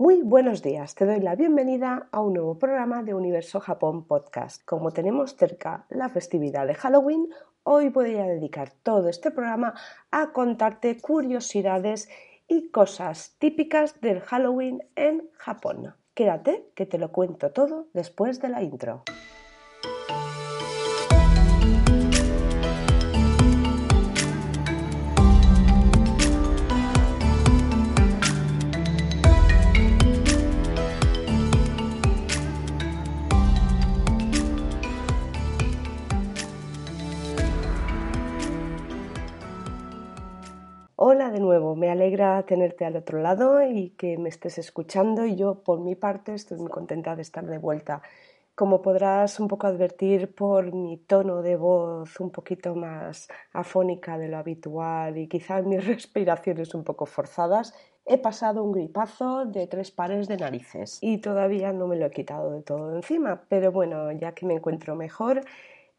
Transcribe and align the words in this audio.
Muy 0.00 0.22
buenos 0.22 0.62
días, 0.62 0.94
te 0.94 1.04
doy 1.04 1.20
la 1.20 1.34
bienvenida 1.34 2.08
a 2.10 2.20
un 2.20 2.32
nuevo 2.32 2.58
programa 2.58 3.02
de 3.02 3.12
Universo 3.12 3.60
Japón 3.60 4.06
Podcast. 4.06 4.64
Como 4.64 4.92
tenemos 4.92 5.36
cerca 5.36 5.84
la 5.90 6.08
festividad 6.08 6.66
de 6.66 6.74
Halloween, 6.74 7.28
hoy 7.64 7.90
voy 7.90 8.16
a 8.16 8.24
dedicar 8.24 8.72
todo 8.82 9.10
este 9.10 9.30
programa 9.30 9.74
a 10.10 10.32
contarte 10.32 10.98
curiosidades 10.98 12.08
y 12.48 12.70
cosas 12.70 13.36
típicas 13.38 14.00
del 14.00 14.20
Halloween 14.20 14.82
en 14.96 15.28
Japón. 15.34 15.94
Quédate 16.14 16.70
que 16.74 16.86
te 16.86 16.96
lo 16.96 17.12
cuento 17.12 17.52
todo 17.52 17.88
después 17.92 18.40
de 18.40 18.48
la 18.48 18.62
intro. 18.62 19.02
Hola 41.02 41.30
de 41.30 41.40
nuevo, 41.40 41.76
me 41.76 41.88
alegra 41.88 42.42
tenerte 42.42 42.84
al 42.84 42.94
otro 42.94 43.22
lado 43.22 43.62
y 43.62 43.88
que 43.96 44.18
me 44.18 44.28
estés 44.28 44.58
escuchando 44.58 45.24
y 45.24 45.34
yo 45.34 45.62
por 45.64 45.80
mi 45.80 45.94
parte 45.94 46.34
estoy 46.34 46.58
muy 46.58 46.70
contenta 46.70 47.16
de 47.16 47.22
estar 47.22 47.46
de 47.46 47.56
vuelta. 47.56 48.02
Como 48.54 48.82
podrás 48.82 49.40
un 49.40 49.48
poco 49.48 49.66
advertir 49.66 50.34
por 50.34 50.74
mi 50.74 50.98
tono 50.98 51.40
de 51.40 51.56
voz 51.56 52.20
un 52.20 52.30
poquito 52.30 52.74
más 52.74 53.28
afónica 53.54 54.18
de 54.18 54.28
lo 54.28 54.36
habitual 54.36 55.16
y 55.16 55.26
quizás 55.26 55.64
mis 55.64 55.86
respiraciones 55.86 56.74
un 56.74 56.84
poco 56.84 57.06
forzadas, 57.06 57.72
he 58.04 58.18
pasado 58.18 58.62
un 58.62 58.72
gripazo 58.72 59.46
de 59.46 59.66
tres 59.68 59.90
pares 59.90 60.28
de 60.28 60.36
narices 60.36 60.98
y 61.00 61.16
todavía 61.16 61.72
no 61.72 61.86
me 61.86 61.96
lo 61.96 62.04
he 62.04 62.10
quitado 62.10 62.50
de 62.52 62.60
todo 62.60 62.94
encima, 62.94 63.44
pero 63.48 63.72
bueno, 63.72 64.12
ya 64.12 64.32
que 64.32 64.44
me 64.44 64.52
encuentro 64.52 64.94
mejor, 64.96 65.40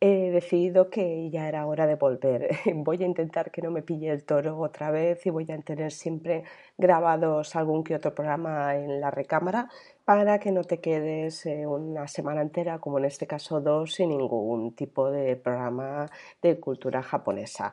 he 0.02 0.32
decidido 0.32 0.90
que 0.90 1.30
ya 1.30 1.48
era 1.48 1.68
hora 1.68 1.86
de 1.86 1.96
volver. 1.96 2.50
Voy 2.76 3.04
a 3.04 3.06
intentar 3.06 3.52
que 3.52 3.62
no 3.62 3.70
me 3.70 3.84
pille 3.84 4.10
el 4.10 4.24
toro 4.24 4.58
otra 4.60 4.90
vez 4.90 5.24
y 5.28 5.30
voy 5.30 5.50
a 5.52 5.58
tener 5.62 5.92
siempre 5.92 6.44
grabados 6.78 7.56
algún 7.56 7.84
que 7.84 7.96
otro 7.96 8.14
programa 8.16 8.76
en 8.76 9.00
la 9.00 9.12
recámara 9.12 9.70
para 10.04 10.40
que 10.40 10.52
no 10.52 10.64
te 10.64 10.82
quedes 10.82 11.46
eh, 11.46 11.68
una 11.68 12.08
semana 12.08 12.42
entera, 12.42 12.80
como 12.80 12.98
en 12.98 13.06
este 13.06 13.28
caso 13.28 13.62
dos, 13.62 13.94
sin 13.94 14.10
ningún 14.10 14.76
tipo 14.76 15.12
de 15.12 15.36
programa 15.36 16.08
de 16.42 16.60
cultura 16.60 17.04
japonesa. 17.04 17.72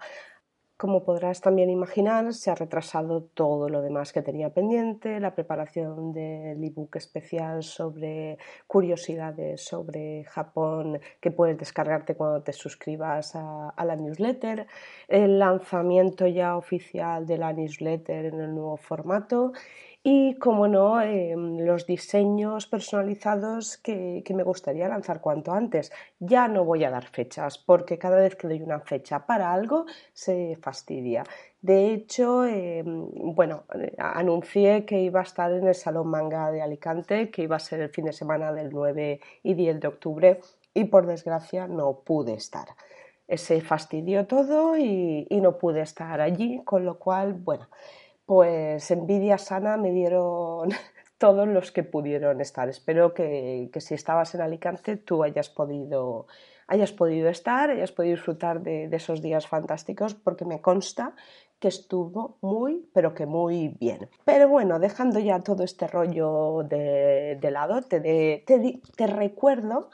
Como 0.79 1.03
podrás 1.03 1.41
también 1.41 1.71
imaginar, 1.71 2.33
se 2.33 2.53
ha 2.53 2.55
retrasado 2.55 3.25
todo 3.35 3.69
lo 3.69 3.83
demás 3.83 4.13
que 4.13 4.23
tenía 4.23 4.51
pendiente, 4.51 5.19
la 5.19 5.35
preparación 5.35 6.13
del 6.13 6.63
ebook 6.63 6.95
especial 6.95 7.65
sobre 7.65 8.39
curiosidades 8.69 9.65
sobre 9.65 10.23
Japón 10.23 11.01
que 11.21 11.33
puedes 11.33 11.59
descargarte 11.59 12.15
cuando 12.15 12.45
te 12.45 12.53
suscribas 12.53 13.35
a, 13.35 13.75
la 13.85 13.97
newsletter, 13.97 14.69
el 15.09 15.41
lanzamiento 15.41 16.29
ya 16.29 16.57
oficial 16.57 17.27
de 17.27 17.39
la 17.39 17.53
newsletter 17.53 18.27
en 18.27 18.41
el 18.41 18.55
nuevo 18.55 18.77
formato 18.77 19.51
y, 20.03 20.37
como 20.37 20.69
no, 20.69 21.01
em, 21.03 21.59
los 21.59 21.87
diseños 21.87 22.67
personalizados 22.67 23.79
que, 23.79 24.23
me 24.35 24.43
gustaría 24.45 24.89
lanzar 24.89 25.21
cuanto 25.21 25.53
antes. 25.53 25.93
Ya 26.21 26.47
no 26.49 26.65
voy 26.65 26.85
a 26.85 26.91
dar 26.91 27.07
fechas 27.07 27.59
porque 27.59 27.99
cada 27.99 28.17
vez 28.21 28.37
que 28.37 28.49
doy 28.49 28.63
una 28.63 28.81
fecha 28.81 29.27
para 29.27 29.53
algo 29.53 29.87
se 30.13 30.57
fastidia. 30.63 31.25
De 31.61 31.93
hecho, 31.93 32.45
em, 32.47 33.09
bueno, 33.35 33.65
anuncié 33.99 34.85
que 34.85 35.01
iba 35.01 35.21
a 35.21 35.25
estar 35.25 35.53
en 35.53 35.67
el 35.67 35.75
Salón 35.75 36.09
Manga 36.09 36.51
de 36.53 36.63
Alicante, 36.63 37.31
que 37.31 37.43
iba 37.43 37.57
a 37.57 37.59
ser 37.59 37.81
el 37.81 37.91
fin 37.91 38.05
de 38.07 38.13
semana 38.13 38.53
del 38.53 38.71
9 38.71 39.21
y 39.43 39.55
10 39.55 39.81
de 39.81 39.89
octubre 39.89 40.41
y 40.75 40.85
por 40.85 41.07
desgracia 41.07 41.67
no 41.67 42.01
pude 42.05 42.35
estar. 42.35 42.69
Se 43.29 43.61
fastidió 43.61 44.27
todo 44.27 44.77
y 44.79 45.27
no 45.31 45.59
pude 45.59 45.83
estar 45.83 46.21
allí, 46.21 46.63
con 46.65 46.85
lo 46.85 46.99
cual, 46.99 47.35
bueno, 47.35 47.69
pues 48.29 48.91
envidia 48.91 49.39
sana 49.39 49.79
me 49.79 49.91
dieron 49.91 50.69
todos 51.19 51.49
los 51.49 51.73
que 51.73 51.83
pudieron 51.83 52.43
estar. 52.43 52.69
Espero 52.69 53.15
que, 53.15 53.71
si 53.79 53.95
estabas 53.95 54.35
en 54.35 54.43
Alicante 54.43 54.99
tú 54.99 55.25
hayas 55.25 55.49
podido, 55.49 56.27
hayas 56.67 56.93
podido 56.93 57.31
estar, 57.31 57.71
hayas 57.71 57.91
podido 57.91 58.17
disfrutar 58.17 58.61
de, 58.61 58.85
esos 58.93 59.23
días 59.23 59.47
fantásticos, 59.47 60.13
porque 60.13 60.45
me 60.45 60.61
consta 60.61 61.15
que 61.59 61.69
estuvo 61.69 62.37
muy, 62.43 62.87
pero 62.93 63.15
que 63.15 63.25
muy 63.25 63.69
bien. 63.81 64.11
Pero 64.27 64.47
bueno, 64.47 64.79
dejando 64.79 65.21
ya 65.21 65.41
todo 65.41 65.65
este 65.65 65.87
rollo 65.87 66.65
de, 66.69 67.39
lado, 67.51 67.81
te, 67.81 68.45
te, 68.45 69.07
recuerdo 69.07 69.89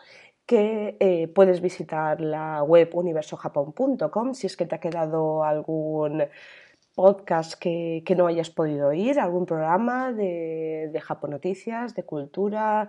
que 0.44 0.96
eh, 0.98 1.28
puedes 1.28 1.60
visitar 1.60 2.20
la 2.20 2.64
web 2.64 2.90
universojapón.com 2.92 4.34
si 4.34 4.48
es 4.48 4.56
que 4.56 4.66
te 4.66 4.74
ha 4.74 4.80
quedado 4.80 5.44
algún 5.44 6.24
podcast 6.94 7.54
que, 7.54 8.02
no 8.16 8.26
hayas 8.26 8.50
podido 8.50 8.88
oír, 8.88 9.18
algún 9.18 9.46
programa 9.46 10.12
de, 10.12 10.90
de 10.92 11.00
Japón 11.00 11.30
Noticias, 11.30 11.94
de 11.94 12.04
cultura. 12.04 12.88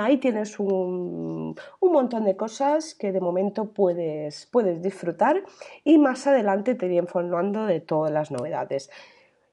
Ahí 0.00 0.18
tienes 0.18 0.60
un, 0.60 1.56
un, 1.80 1.92
montón 1.92 2.24
de 2.24 2.36
cosas 2.36 2.94
que 2.94 3.10
de 3.12 3.20
momento 3.20 3.72
puedes, 3.72 4.46
puedes 4.46 4.80
disfrutar 4.80 5.42
y 5.84 5.98
más 5.98 6.26
adelante 6.26 6.74
te 6.74 6.86
iré 6.86 6.96
informando 6.96 7.66
de 7.66 7.80
todas 7.80 8.12
las 8.12 8.30
novedades. 8.30 8.90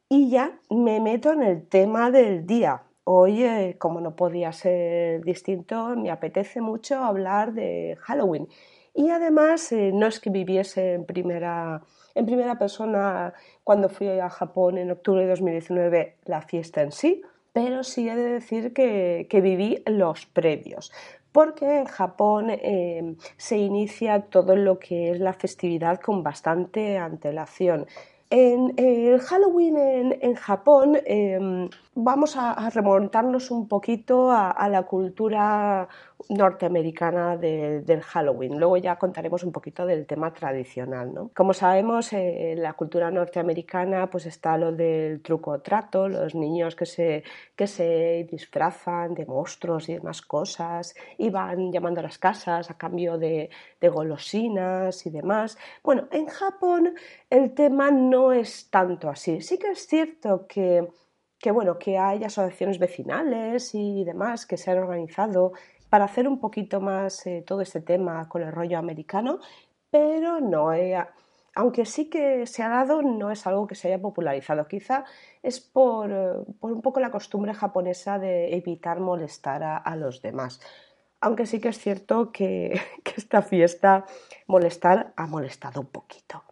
Y 0.08 0.30
ya 0.30 0.60
me 0.70 1.00
meto 1.00 1.34
en 1.34 1.44
el 1.44 1.68
tema 1.68 2.12
del 2.12 2.46
día. 2.46 2.84
Hoy, 3.04 3.44
eh, 3.44 3.76
como 3.80 4.02
no 4.02 4.16
podía 4.16 4.52
ser 4.52 5.24
distinto, 5.24 5.96
me 5.96 6.12
apetece 6.12 6.62
mucho 6.62 7.04
hablar 7.04 7.54
de 7.54 7.98
Halloween. 8.02 8.48
Y 8.94 9.10
además, 9.10 9.72
eh, 9.72 9.92
no 9.94 10.08
es 10.08 10.20
que 10.20 10.30
viviese 10.30 10.94
en 10.94 11.06
primera 11.06 11.82
en 12.20 12.26
primera 12.26 12.60
persona 12.60 13.34
cuando 13.64 13.88
fui 13.90 14.08
a 14.08 14.30
Japón 14.30 14.78
en 14.78 14.92
octubre 14.92 15.22
de 15.22 15.30
2019 15.30 16.18
la 16.26 16.42
fiesta 16.42 16.82
en 16.82 16.92
sí, 16.92 17.22
pero 17.54 17.84
sí 17.84 18.10
he 18.10 18.16
de 18.16 18.30
decir 18.34 18.74
que, 18.74 19.28
viví 19.42 19.82
los 19.86 20.26
previos 20.26 20.92
porque 21.32 21.78
en 21.78 21.86
Japón 21.86 22.48
eh, 22.50 23.16
se 23.38 23.58
inicia 23.58 24.22
todo 24.22 24.56
lo 24.56 24.80
que 24.80 25.12
es 25.12 25.20
la 25.20 25.34
festividad 25.34 26.02
con 26.02 26.24
bastante 26.24 26.98
antelación. 26.98 27.86
En 28.32 28.74
el 28.78 29.20
Halloween 29.20 30.18
en, 30.22 30.36
Japón 30.36 30.98
em, 31.06 31.70
vamos 32.04 32.36
a, 32.38 32.70
remontarnos 32.70 33.52
un 33.52 33.68
poquito 33.68 34.32
a, 34.32 34.68
la 34.70 34.84
cultura 34.84 35.88
norteamericana 36.30 37.38
del 37.38 38.02
Halloween. 38.02 38.60
Luego 38.60 38.78
ya 38.78 38.98
contaremos 38.98 39.44
un 39.44 39.52
poquito 39.52 39.86
del 39.86 40.06
tema 40.06 40.34
tradicional. 40.34 41.14
¿no? 41.14 41.32
Como 41.34 41.54
sabemos, 41.54 42.12
eh, 42.14 42.52
en 42.52 42.62
la 42.62 42.74
cultura 42.74 43.10
norteamericana 43.10 44.10
pues 44.10 44.26
está 44.26 44.58
lo 44.58 44.72
del 44.72 45.22
truco 45.22 45.62
trato, 45.62 46.10
los 46.10 46.36
niños 46.36 46.76
que 46.76 46.86
se, 46.86 47.24
que 47.56 47.68
se 47.68 48.28
disfrazan 48.30 49.14
de 49.14 49.26
monstruos 49.26 49.90
y 49.90 49.94
demás 49.94 50.22
cosas 50.22 50.94
y 51.18 51.30
van 51.30 51.72
llamando 51.72 52.02
a 52.02 52.04
las 52.04 52.18
casas 52.18 52.70
a 52.70 52.78
cambio 52.78 53.18
de, 53.18 53.50
de 53.80 53.90
golosinas 53.90 55.06
y 55.06 55.10
demás. 55.10 55.58
Bueno, 55.84 56.08
en 56.12 56.28
Japón 56.28 56.94
el 57.30 57.54
tema 57.54 57.92
no 57.92 58.34
es 58.34 58.70
tanto 58.70 59.10
así. 59.10 59.42
Sí 59.42 59.58
que 59.58 59.72
es 59.72 59.88
cierto 59.88 60.46
que 60.48 60.88
que 61.40 61.52
bueno, 61.52 61.80
que 61.80 61.98
hay 61.98 62.24
asociaciones 62.24 62.80
vecinales 62.80 63.74
y 63.74 64.04
demás 64.04 64.46
que 64.46 64.58
se 64.58 64.72
han 64.72 64.78
organizado 64.78 65.54
para 65.90 66.06
hacer 66.06 66.28
un 66.28 66.40
poquito 66.40 66.82
más 66.82 67.26
eh, 67.26 67.44
todo 67.46 67.62
este 67.62 67.82
tema 67.82 68.28
con 68.30 68.44
el 68.44 68.52
rollo 68.52 68.78
americano, 68.78 69.40
pero 69.90 70.40
no, 70.40 70.74
eh, 70.74 70.96
aunque 71.56 71.86
sí 71.86 72.10
que 72.10 72.46
se 72.46 72.62
ha 72.62 72.70
dado, 72.70 73.02
no 73.02 73.32
es 73.32 73.48
algo 73.48 73.68
que 73.68 73.76
se 73.76 73.88
haya 73.88 74.00
popularizado. 74.00 74.68
Quizá 74.68 75.06
es 75.42 75.60
por, 75.60 76.12
eh, 76.12 76.34
un 76.62 76.82
poco 76.82 77.00
la 77.00 77.12
costumbre 77.12 77.54
japonesa 77.54 78.20
de 78.20 78.56
evitar 78.56 79.00
molestar 79.00 79.64
a, 79.64 79.96
los 79.96 80.22
demás. 80.22 80.62
Aunque 81.22 81.46
sí 81.46 81.60
que 81.60 81.70
es 81.70 81.80
cierto 81.80 82.32
que, 82.32 82.80
que 83.04 83.14
esta 83.18 83.42
fiesta 83.42 84.06
molestar 84.48 85.14
ha 85.16 85.26
molestado 85.26 85.82
un 85.82 85.88
poquito. 85.88 86.44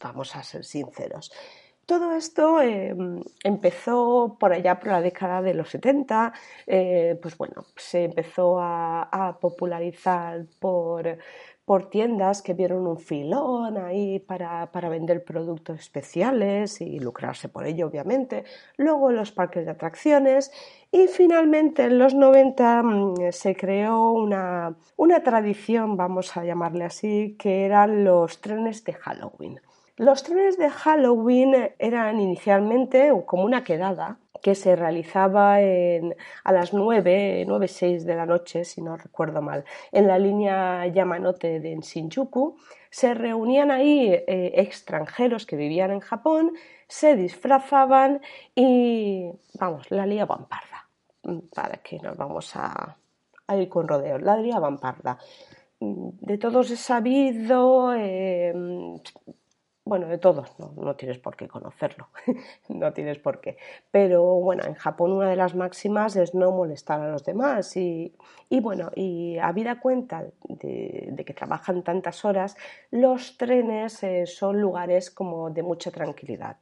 Vamos 0.00 0.34
a 0.34 0.42
ser 0.42 0.64
sinceros. 0.64 1.32
Todo 1.88 2.12
esto 2.12 2.60
em, 2.60 3.22
empezó 3.42 4.36
por 4.38 4.52
allá 4.52 4.78
por 4.78 4.88
la 4.88 5.00
década 5.00 5.40
de 5.40 5.54
los 5.54 5.70
70, 5.70 6.34
eh, 6.66 7.18
pues 7.22 7.38
bueno, 7.38 7.64
se 7.76 8.04
empezó 8.04 8.60
a, 8.60 9.38
popularizar 9.40 10.44
por, 10.60 11.16
por, 11.64 11.88
tiendas 11.88 12.42
que 12.42 12.52
vieron 12.52 12.86
un 12.86 12.98
filón 12.98 13.78
ahí 13.78 14.18
para, 14.18 14.70
para, 14.70 14.90
vender 14.90 15.24
productos 15.24 15.80
especiales 15.80 16.82
y 16.82 16.98
lucrarse 17.00 17.48
por 17.48 17.64
ello, 17.64 17.86
obviamente. 17.86 18.44
Luego 18.76 19.10
los 19.10 19.32
parques 19.32 19.64
de 19.64 19.70
atracciones 19.70 20.52
y 20.92 21.06
finalmente 21.06 21.84
en 21.84 21.98
los 21.98 22.12
90 22.14 22.82
mm, 22.82 23.14
se 23.32 23.56
creó 23.56 24.10
una, 24.12 24.76
una 24.96 25.22
tradición, 25.22 25.96
vamos 25.96 26.36
a 26.36 26.44
llamarle 26.44 26.84
así, 26.84 27.34
que 27.38 27.64
eran 27.64 28.04
los 28.04 28.42
trenes 28.42 28.84
de 28.84 28.92
Halloween. 28.92 29.60
Los 29.98 30.22
trenes 30.22 30.56
de 30.56 30.70
Halloween 30.70 31.72
eran 31.80 32.20
inicialmente 32.20 33.12
como 33.26 33.42
una 33.42 33.64
quedada 33.64 34.20
que 34.40 34.54
se 34.54 34.76
realizaba 34.76 35.56
a 35.56 36.52
las 36.52 36.72
9, 36.72 37.44
9, 37.44 37.66
6 37.66 38.06
de 38.06 38.14
la 38.14 38.24
noche, 38.24 38.64
si 38.64 38.80
no 38.80 38.96
recuerdo 38.96 39.42
mal, 39.42 39.64
en 39.90 40.06
la 40.06 40.16
línea 40.20 40.86
Yamanote 40.86 41.58
de 41.58 41.76
Shinjuku. 41.80 42.56
Se 42.90 43.12
reunían 43.12 43.72
ahí 43.72 44.12
eh, 44.12 44.52
extranjeros 44.54 45.46
que 45.46 45.56
vivían 45.56 45.90
en 45.90 45.98
Japón, 45.98 46.52
se 46.86 47.16
disfrazaban 47.16 48.20
y, 48.54 49.32
vamos, 49.58 49.90
la 49.90 50.06
liaban 50.06 50.46
parda. 50.46 50.88
Para 51.52 51.78
que 51.78 51.98
nos 51.98 52.16
vamos 52.16 52.54
a, 52.54 52.96
ir 53.52 53.68
con 53.68 53.88
rodeos, 53.88 54.22
la 54.22 54.36
liaban 54.36 54.78
parda. 54.78 55.18
De 55.80 56.38
todos 56.38 56.70
es 56.70 56.80
sabido, 56.80 57.94
eh, 57.94 58.54
bueno, 59.88 60.06
de 60.06 60.18
todos, 60.18 60.54
no, 60.58 60.94
tienes 60.96 61.18
por 61.18 61.34
qué 61.34 61.48
conocerlo, 61.48 62.08
no 62.68 62.92
tienes 62.92 63.18
por 63.18 63.40
qué. 63.40 63.56
Pero 63.90 64.22
bueno, 64.34 64.64
en 64.66 64.74
Japón 64.74 65.12
una 65.12 65.30
de 65.30 65.36
las 65.36 65.54
máximas 65.54 66.14
es 66.16 66.34
no 66.34 66.52
molestar 66.52 67.00
a 67.00 67.10
los 67.10 67.24
demás 67.24 67.76
y, 67.76 68.14
bueno, 68.50 68.90
y 68.94 69.38
habida 69.38 69.80
cuenta 69.80 70.26
de, 70.48 71.24
que 71.24 71.34
trabajan 71.34 71.82
tantas 71.82 72.24
horas, 72.24 72.56
los 72.90 73.38
trenes 73.38 74.02
eh, 74.02 74.26
son 74.26 74.60
lugares 74.60 75.10
como 75.10 75.50
de 75.50 75.62
mucha 75.62 75.90
tranquilidad 75.90 76.58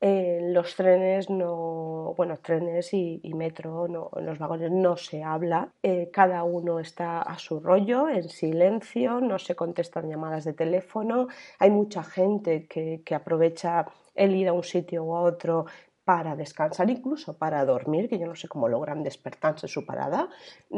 en 0.00 0.52
los 0.52 0.76
trenes 0.76 1.30
no, 1.30 2.14
bueno, 2.16 2.36
trenes 2.38 2.92
y, 2.92 3.20
metro, 3.34 3.88
no, 3.88 4.10
en 4.16 4.26
los 4.26 4.38
vagones 4.38 4.70
no 4.70 4.96
se 4.96 5.22
habla, 5.22 5.70
eh, 5.82 6.10
cada 6.12 6.44
uno 6.44 6.80
está 6.80 7.22
a 7.22 7.38
su 7.38 7.60
rollo, 7.60 8.08
en 8.08 8.28
silencio, 8.28 9.20
no 9.20 9.38
se 9.38 9.54
contestan 9.54 10.08
llamadas 10.08 10.44
de 10.44 10.52
teléfono, 10.52 11.28
hay 11.58 11.70
mucha 11.70 12.02
gente 12.02 12.66
que, 12.66 13.02
que 13.04 13.14
aprovecha 13.14 13.86
el 14.14 14.34
ir 14.34 14.48
a 14.48 14.52
un 14.52 14.64
sitio 14.64 15.04
u 15.04 15.14
otro 15.14 15.66
para 16.06 16.36
descansar, 16.36 16.88
incluso 16.88 17.36
para 17.36 17.64
dormir, 17.64 18.08
que 18.08 18.18
yo 18.18 18.28
no 18.28 18.36
sé 18.36 18.46
cómo 18.46 18.68
logran 18.68 19.02
despertarse 19.02 19.66
su 19.66 19.84
parada. 19.84 20.28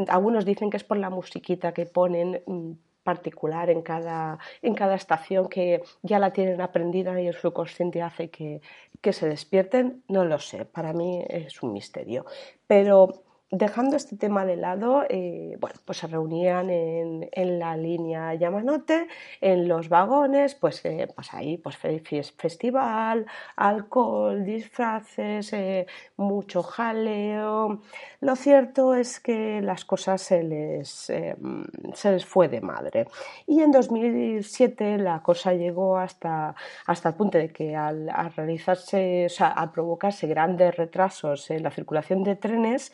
Algunos 0.08 0.46
dicen 0.46 0.70
que 0.70 0.78
es 0.78 0.84
por 0.84 0.96
la 0.96 1.10
musiquita 1.10 1.72
que 1.72 1.84
ponen 1.84 2.42
mm, 2.46 2.72
particular 3.10 3.70
en 3.70 3.80
cada, 3.80 4.38
en 4.60 4.74
cada 4.74 4.94
estación 4.94 5.48
que 5.48 5.82
ya 6.02 6.18
la 6.18 6.34
tienen 6.36 6.60
aprendida 6.60 7.18
y 7.18 7.26
el 7.26 7.34
subconsciente 7.34 8.02
hace 8.02 8.28
que, 8.28 8.60
que 9.00 9.14
se 9.14 9.26
despierten, 9.26 10.02
no 10.08 10.26
lo 10.26 10.38
sé, 10.38 10.66
para 10.66 10.92
mí 10.92 11.24
es 11.26 11.62
un 11.62 11.72
misterio. 11.72 12.26
Pero 12.66 13.24
dejando 13.50 13.96
este 13.96 14.16
tema 14.16 14.44
de 14.44 14.56
lado, 14.56 15.04
eh, 15.08 15.56
bueno, 15.60 15.76
pues 15.84 15.98
se 15.98 16.06
reunían 16.06 16.68
en, 16.70 17.58
la 17.58 17.76
línea 17.76 18.34
Yamanote, 18.34 19.08
en 19.40 19.68
los 19.68 19.88
vagones, 19.88 20.54
pues, 20.54 20.84
eh, 20.84 21.08
pues 21.14 21.32
ahí, 21.32 21.56
pues 21.56 21.76
festival, 21.76 23.26
alcohol, 23.56 24.44
disfraces, 24.44 25.52
eh, 25.54 25.86
mucho 26.16 26.62
jaleo. 26.62 27.80
Lo 28.20 28.36
cierto 28.36 28.94
es 28.94 29.18
que 29.20 29.62
las 29.62 29.84
cosas 29.84 30.20
se 30.20 30.42
les, 30.42 30.88
se 30.88 32.12
les 32.12 32.26
fue 32.26 32.48
de 32.48 32.60
madre. 32.60 33.08
Y 33.46 33.62
en 33.62 33.70
2007 33.70 34.98
la 34.98 35.22
cosa 35.22 35.54
llegó 35.54 35.96
hasta, 35.96 36.54
hasta 36.86 37.10
el 37.10 37.14
punto 37.14 37.38
de 37.38 37.50
que 37.50 37.76
al 37.76 38.10
realizarse, 38.36 39.26
o 39.26 39.28
sea, 39.28 39.48
al 39.48 39.72
provocarse 39.72 40.26
grandes 40.26 40.76
retrasos 40.76 41.50
en 41.50 41.62
la 41.62 41.70
circulación 41.70 42.24
de 42.24 42.36
trenes, 42.36 42.92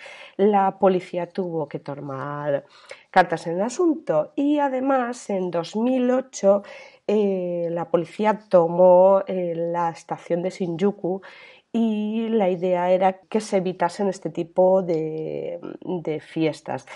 la 0.50 0.78
policía 0.78 1.28
tuvo 1.28 1.68
que 1.68 1.78
tomar 1.78 2.64
cartas 3.10 3.46
en 3.46 3.54
el 3.54 3.62
asunto 3.62 4.32
y 4.34 4.58
además 4.58 5.30
en 5.30 5.50
2008 5.50 6.62
eh, 7.06 7.68
la 7.70 7.90
policía 7.90 8.40
tomó 8.48 9.22
eh, 9.26 9.54
la 9.54 9.90
estación 9.90 10.42
de 10.42 10.50
Shinjuku 10.50 11.22
y 11.72 12.28
la 12.28 12.48
idea 12.48 12.90
era 12.90 13.14
que 13.14 13.40
se 13.40 13.58
evitasen 13.58 14.08
este 14.08 14.30
tipo 14.30 14.82
de, 14.82 15.60
fiestas. 16.24 16.86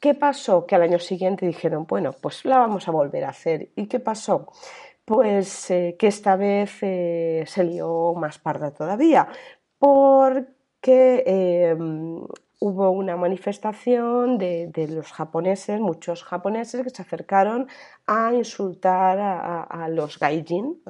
¿Qué 0.00 0.14
pasó? 0.14 0.66
Que 0.66 0.74
al 0.74 0.82
año 0.82 0.98
siguiente 0.98 1.46
dijeron, 1.46 1.86
bueno, 1.86 2.14
pues 2.20 2.44
la 2.44 2.58
vamos 2.58 2.88
a 2.88 2.92
volver 2.92 3.24
a 3.24 3.30
hacer. 3.30 3.70
¿Y 3.76 3.86
qué 3.86 4.00
pasó? 4.00 4.46
Pues 5.04 5.70
eh, 5.70 5.96
que 5.98 6.08
esta 6.08 6.36
vez 6.36 6.70
se 6.70 7.64
lió 7.64 8.14
más 8.14 8.38
parda 8.38 8.72
todavía, 8.72 9.28
porque 9.78 11.76
hubo 12.58 12.90
una 12.90 13.16
manifestación 13.16 14.38
de, 14.38 14.88
los 14.90 15.12
japoneses, 15.12 15.80
muchos 15.80 16.24
japoneses 16.24 16.82
que 16.82 16.90
se 16.90 17.02
acercaron 17.02 17.68
a 18.06 18.32
insultar 18.32 19.18
a, 19.18 19.88
los 19.88 20.18
gaijin. 20.18 20.82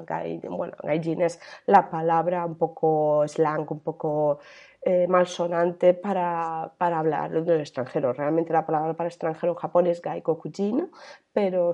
Bueno, 0.49 0.75
gaijin 0.83 1.23
es 1.23 1.41
la 1.67 1.91
palabra 1.91 2.47
un 2.47 2.57
poco 2.57 3.27
slang, 3.27 3.67
un 3.71 3.81
poco 3.81 4.39
eh, 4.83 5.07
malsonante 5.09 5.95
para, 5.95 6.73
para 6.79 7.01
hablar 7.01 7.45
del 7.45 7.61
extranjero. 7.61 8.13
Realmente 8.13 8.53
la 8.53 8.65
palabra 8.65 8.95
para 8.95 9.09
extranjero 9.09 9.53
en 9.53 9.59
Japón 9.59 9.87
es 9.89 10.01
gaikokujin, 10.01 10.91
pero 11.33 11.73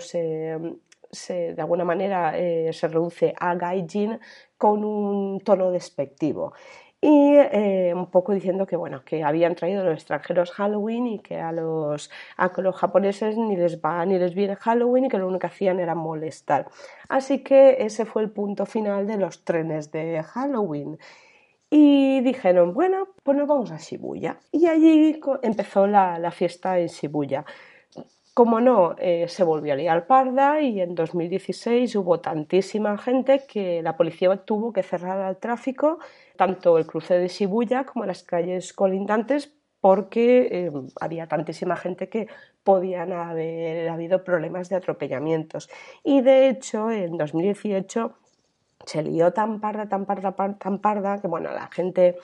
de 1.29 1.57
alguna 1.59 1.85
manera 1.85 2.39
eh, 2.39 2.73
se 2.73 2.89
reduce 2.89 3.35
a 3.39 3.55
gaijin 3.55 4.19
con 4.57 4.85
un 4.85 5.41
tono 5.41 5.71
despectivo 5.71 6.55
y 7.05 7.35
eh, 7.35 7.93
un 7.97 8.07
poco 8.07 8.33
diciendo 8.33 8.65
que 8.65 8.77
bueno 8.77 9.05
que 9.05 9.25
habían 9.25 9.57
traído 9.57 9.83
los 9.83 9.95
extranjeros 9.95 10.53
Halloween 10.53 11.09
y 11.09 11.19
que 11.19 11.41
a 11.41 11.51
los, 11.51 12.11
a 12.37 12.53
los 12.61 12.77
japoneses 12.77 13.37
ni 13.37 13.57
les 13.57 13.81
va 13.83 14.07
ni 14.07 14.21
les 14.21 14.35
viene 14.35 14.55
Halloween 14.55 15.07
y 15.07 15.09
que 15.09 15.19
lo 15.19 15.27
único 15.27 15.41
que 15.41 15.47
hacían 15.49 15.81
era 15.81 15.97
molestar. 15.97 16.69
Así 17.09 17.43
que 17.43 17.79
ese 17.81 18.05
fue 18.05 18.23
el 18.23 18.31
punto 18.31 18.67
final 18.67 19.09
de 19.09 19.17
los 19.17 19.45
trenes 19.45 19.91
de 19.91 20.23
Halloween. 20.23 20.97
Y 21.71 22.21
dijeron 22.21 22.73
bueno 22.73 23.09
pues 23.25 23.37
nos 23.37 23.49
vamos 23.49 23.73
a 23.73 23.79
Shibuya 23.79 24.39
y 24.53 24.69
allí 24.69 25.21
empezó 25.43 25.89
la, 25.89 26.21
la 26.21 26.31
fiesta 26.31 26.79
en 26.79 26.87
Shibuya 26.87 27.45
como 28.35 28.61
no, 28.61 28.95
eh, 28.99 29.27
se 29.29 29.45
volvió 29.45 29.75
a 29.75 29.77
liar 29.77 30.07
parda 30.07 30.61
y 30.63 30.81
en 30.81 30.95
2016 30.95 31.95
hubo 31.97 32.21
tantísima 32.21 32.97
gente 32.97 33.45
que 33.47 33.83
la 33.83 33.97
policía 33.97 34.35
tuvo 34.39 34.73
que 34.73 34.83
cerrar 34.83 35.21
al 35.21 35.37
tráfico 35.37 35.99
tanto 36.37 36.79
el 36.79 36.87
cruce 36.87 37.15
de 37.19 37.29
Shibuya 37.29 37.85
como 37.85 38.07
las 38.07 38.23
calles 38.23 38.73
colindantes 38.73 39.53
porque 39.81 40.49
eh, 40.51 40.73
había 41.01 41.27
tantísima 41.27 41.77
gente 41.77 42.09
que 42.09 42.29
podían 42.63 43.13
haber 43.13 43.89
habido 43.89 44.23
problemas 44.23 44.69
de 44.69 44.77
atropellamientos. 44.77 45.69
Y 46.05 46.21
de 46.21 46.49
hecho, 46.49 46.91
en 46.91 47.19
2018 47.19 48.15
se 48.87 49.03
lió 49.03 49.33
tan 49.33 49.61
parda, 49.61 49.89
tan 49.89 50.07
parda, 50.07 50.33
tan 50.33 50.79
parda, 50.79 51.21
que 51.21 51.27
bueno, 51.27 51.53
la 51.53 51.67
gente 51.67 52.17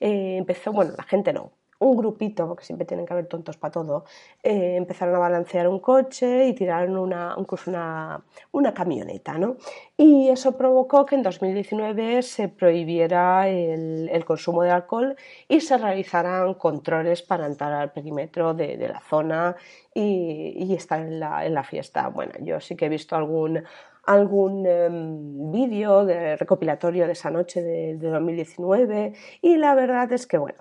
eh, 0.00 0.36
empezó, 0.38 0.72
bueno, 0.72 0.92
la 0.96 1.04
gente 1.04 1.32
no, 1.34 1.52
un 1.82 1.96
grupito, 1.96 2.46
porque 2.46 2.64
siempre 2.64 2.86
tienen 2.86 3.06
que 3.06 3.12
haber 3.12 3.26
tontos 3.26 3.56
para 3.56 3.72
todo, 3.72 4.04
eh, 4.42 4.76
empezaron 4.76 5.14
a 5.16 5.18
balancear 5.18 5.68
un 5.68 5.80
coche 5.80 6.46
y 6.46 6.54
tiraron 6.54 6.96
una, 6.96 7.34
incluso 7.38 7.70
una, 7.70 8.22
una, 8.52 8.72
camioneta. 8.72 9.38
¿no? 9.38 9.56
Y 9.96 10.28
eso 10.28 10.56
provocó 10.56 11.04
que 11.06 11.16
en 11.16 11.22
2019 11.22 12.22
se 12.22 12.48
prohibiera 12.48 13.48
el, 13.48 14.24
consumo 14.24 14.62
de 14.62 14.70
alcohol 14.70 15.16
y 15.48 15.60
se 15.60 15.76
realizaran 15.76 16.54
controles 16.54 17.22
para 17.22 17.46
entrar 17.46 17.72
al 17.72 17.92
perímetro 17.92 18.54
de, 18.54 18.76
la 18.88 19.00
zona 19.00 19.56
y, 19.94 20.54
y 20.56 20.74
estar 20.74 21.00
en 21.00 21.18
la, 21.20 21.44
en 21.44 21.54
la, 21.54 21.64
fiesta. 21.64 22.08
Bueno, 22.08 22.32
yo 22.40 22.60
sí 22.60 22.76
que 22.76 22.86
he 22.86 22.88
visto 22.88 23.16
algún 23.16 23.64
algún 24.04 24.66
em, 24.66 25.52
vídeo 25.52 26.04
de 26.04 26.36
recopilatorio 26.36 27.06
de 27.06 27.12
esa 27.12 27.30
noche 27.30 27.62
de, 27.62 27.96
de 27.96 28.08
2019 28.08 29.12
y 29.40 29.56
la 29.58 29.76
verdad 29.76 30.12
es 30.12 30.26
que 30.26 30.38
bueno 30.38 30.58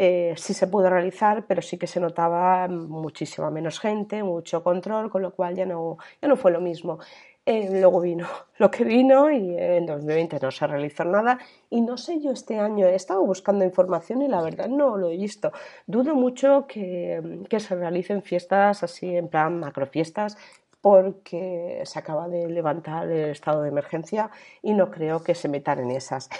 eh, 0.00 0.34
sí 0.36 0.54
se 0.54 0.68
pudo 0.68 0.88
realizar, 0.88 1.44
pero 1.48 1.60
sí 1.60 1.76
que 1.76 1.88
se 1.88 1.98
notaba 1.98 2.68
muchísima 2.68 3.50
menos 3.50 3.80
gente, 3.80 4.22
mucho 4.22 4.62
control, 4.62 5.10
con 5.10 5.22
lo 5.22 5.32
cual 5.32 5.56
ya 5.56 5.66
no, 5.66 5.98
ya 6.22 6.28
no 6.28 6.36
fue 6.36 6.52
lo 6.52 6.60
mismo. 6.60 7.00
Eh, 7.44 7.68
luego 7.80 8.00
vino 8.00 8.28
lo 8.58 8.70
que 8.70 8.84
vino 8.84 9.28
y 9.32 9.56
en 9.58 9.86
2020 9.86 10.38
no 10.40 10.52
se 10.52 10.66
realizó 10.68 11.02
nada 11.04 11.38
y 11.68 11.80
no 11.80 11.96
sé 11.96 12.20
yo 12.20 12.30
este 12.30 12.60
año 12.60 12.86
he 12.86 12.94
estado 12.94 13.24
buscando 13.24 13.64
información 13.64 14.22
y 14.22 14.28
la 14.28 14.40
verdad 14.40 14.68
no 14.68 14.96
lo 14.96 15.08
he 15.08 15.16
visto. 15.16 15.50
Dudo 15.88 16.14
mucho 16.14 16.66
que, 16.68 17.40
que 17.50 17.58
se 17.58 17.74
realicen 17.74 18.22
fiestas 18.22 18.84
así 18.84 19.16
en 19.16 19.26
plan 19.26 19.58
macrofiestas 19.58 20.36
porque 20.80 21.82
se 21.84 21.98
acaba 21.98 22.28
de 22.28 22.48
levantar 22.48 23.10
el 23.10 23.30
estado 23.30 23.62
de 23.62 23.70
emergencia 23.70 24.30
y 24.62 24.74
no 24.74 24.92
creo 24.92 25.24
que 25.24 25.34
se 25.34 25.48
metan 25.48 25.80
en 25.80 25.90
esas. 25.90 26.30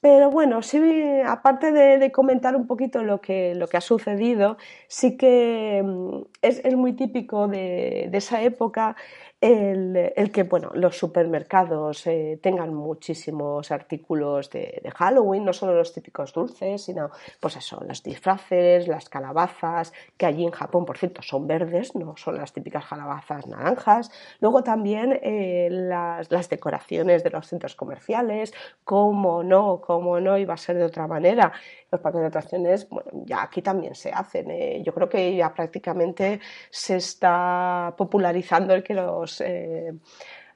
Pero 0.00 0.30
bueno, 0.30 0.62
sí, 0.62 0.78
aparte 1.26 1.72
de, 1.72 2.12
comentar 2.12 2.54
un 2.54 2.68
poquito 2.68 3.02
lo 3.02 3.20
que, 3.20 3.54
lo 3.56 3.66
que 3.66 3.78
ha 3.78 3.80
sucedido, 3.80 4.56
sí 4.86 5.16
que 5.16 5.82
mm, 5.84 6.22
es, 6.42 6.76
muy 6.76 6.92
típico 6.92 7.48
de, 7.48 8.08
esa 8.12 8.42
época 8.42 8.94
el, 9.40 10.32
que 10.32 10.42
bueno, 10.42 10.70
los 10.74 10.98
supermercados 10.98 12.04
eh, 12.08 12.40
tengan 12.42 12.74
muchísimos 12.74 13.70
artículos 13.70 14.50
de, 14.50 14.82
Halloween, 14.96 15.44
no 15.44 15.52
solo 15.52 15.74
los 15.74 15.92
típicos 15.92 16.32
dulces, 16.32 16.82
sino 16.82 17.10
pues 17.38 17.56
eso, 17.56 17.80
los 17.86 18.02
disfraces, 18.02 18.88
las 18.88 19.08
calabazas, 19.08 19.92
que 20.16 20.26
allí 20.26 20.44
en 20.44 20.50
Japón, 20.50 20.84
por 20.84 20.98
cierto, 20.98 21.22
son 21.22 21.46
verdes, 21.46 21.94
no 21.94 22.16
son 22.16 22.36
las 22.36 22.52
típicas 22.52 22.84
calabazas 22.86 23.46
naranjas. 23.46 24.10
Luego 24.40 24.64
también 24.64 25.20
eh, 25.22 25.68
las, 25.70 26.28
decoraciones 26.48 27.22
de 27.22 27.30
los 27.30 27.46
centros 27.46 27.76
comerciales, 27.76 28.52
cómo 28.82 29.44
no, 29.44 29.80
cómo 29.80 30.18
no 30.18 30.36
iba 30.36 30.54
a 30.54 30.56
ser 30.56 30.78
de 30.78 30.84
otra 30.84 31.06
manera. 31.06 31.52
Los 31.90 32.00
parques 32.00 32.20
de 32.20 32.26
atracciones, 32.26 32.88
bueno, 32.88 33.10
ya 33.24 33.42
aquí 33.42 33.62
también 33.62 33.94
se 33.94 34.10
hacen. 34.10 34.50
Eh. 34.50 34.82
Yo 34.84 34.92
creo 34.92 35.08
que 35.08 35.34
ya 35.34 35.54
prácticamente 35.54 36.40
se 36.70 36.96
está 36.96 37.94
popularizando 37.96 38.74
el 38.74 38.82
que 38.82 38.94
los 38.94 39.40
eh, 39.40 39.94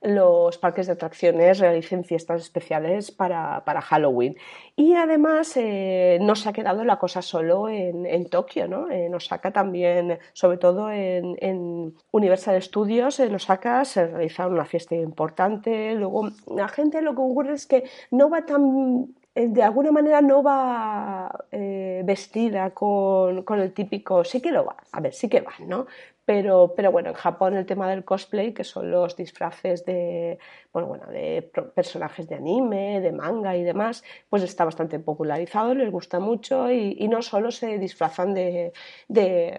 los, 0.02 0.58
parques 0.58 0.86
de 0.86 0.94
atracciones 0.94 1.58
realicen 1.58 2.04
fiestas 2.04 2.42
especiales 2.42 3.10
para, 3.10 3.62
Halloween. 3.82 4.36
Y 4.76 4.94
además 4.94 5.56
eh, 5.56 6.18
no 6.20 6.34
se 6.34 6.48
ha 6.48 6.52
quedado 6.52 6.84
la 6.84 6.98
cosa 6.98 7.22
solo 7.22 7.68
en, 7.68 8.28
Tokio, 8.28 8.68
¿no? 8.68 8.90
En 8.90 9.14
Osaka 9.14 9.52
también, 9.52 10.18
sobre 10.32 10.58
todo 10.58 10.90
en, 10.90 11.94
Universal 12.10 12.60
Studios, 12.62 13.20
en 13.20 13.34
Osaka 13.34 13.84
se 13.84 14.06
realiza 14.06 14.46
una 14.46 14.64
fiesta 14.64 14.94
importante. 14.94 15.94
Luego, 15.94 16.30
la 16.54 16.68
gente 16.68 17.00
lo 17.02 17.14
que 17.14 17.20
ocurre 17.20 17.54
es 17.54 17.66
que 17.66 17.84
no 18.10 18.28
va 18.28 18.44
tan 18.44 19.14
de 19.34 19.62
alguna 19.62 19.92
manera 19.92 20.20
no 20.20 20.42
va 20.42 21.46
vestida 21.50 22.70
con, 22.70 23.42
con, 23.44 23.60
el 23.60 23.72
típico, 23.72 24.24
sí 24.24 24.40
que 24.40 24.52
lo 24.52 24.64
va, 24.64 24.76
a 24.92 25.00
ver, 25.00 25.14
sí 25.14 25.28
que 25.28 25.40
va, 25.40 25.52
¿no? 25.60 25.86
Pero, 26.24 26.74
pero 26.76 26.92
bueno, 26.92 27.10
en 27.10 27.14
Japón 27.14 27.56
el 27.56 27.66
tema 27.66 27.88
del 27.90 28.04
cosplay, 28.04 28.52
que 28.54 28.62
son 28.62 28.90
los 28.90 29.16
disfraces 29.16 29.84
de, 29.84 30.38
bueno, 30.72 30.88
bueno, 30.88 31.06
de 31.06 31.50
personajes 31.74 32.28
de 32.28 32.36
anime, 32.36 33.00
de 33.00 33.10
manga 33.12 33.56
y 33.56 33.64
demás, 33.64 34.04
pues 34.28 34.42
está 34.44 34.64
bastante 34.64 35.00
popularizado, 35.00 35.74
les 35.74 35.90
gusta 35.90 36.20
mucho 36.20 36.70
y, 36.70 36.96
y 36.98 37.08
no 37.08 37.22
solo 37.22 37.50
se 37.50 37.78
disfrazan 37.78 38.34
de, 38.34 38.72
de 39.08 39.58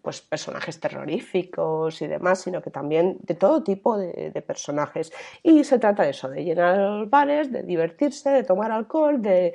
pues 0.00 0.22
personajes 0.22 0.80
terroríficos 0.80 2.00
y 2.00 2.06
demás, 2.06 2.40
sino 2.40 2.62
que 2.62 2.70
también 2.70 3.18
de 3.20 3.34
todo 3.34 3.62
tipo 3.62 3.98
de, 3.98 4.42
personajes. 4.46 5.12
Y 5.42 5.64
se 5.64 5.78
trata 5.78 6.02
de 6.02 6.10
eso, 6.10 6.28
de 6.28 6.44
llenar 6.44 6.78
los 6.78 7.10
bares, 7.10 7.52
de 7.52 7.62
divertirse, 7.62 8.30
de 8.30 8.44
tomar 8.44 8.72
alcohol, 8.72 9.20
de, 9.20 9.52